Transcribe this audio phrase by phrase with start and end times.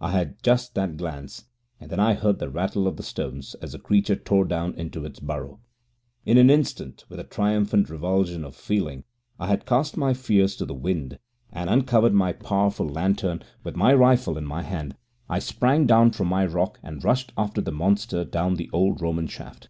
[0.00, 1.46] I had just that glance,
[1.80, 5.04] and then I heard the rattle of the stones as the creature tore down into
[5.04, 5.58] its burrow.
[6.24, 9.02] In an instant, with a triumphant revulsion of feeling,
[9.40, 11.18] I had cast my fears to the wind,
[11.50, 14.94] and uncovering my powerful lantern, with my rifle in my hand,
[15.28, 19.26] I sprang down from my rock and rushed after the monster down the old Roman
[19.26, 19.68] shaft.